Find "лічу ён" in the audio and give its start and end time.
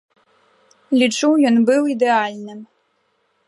1.01-1.55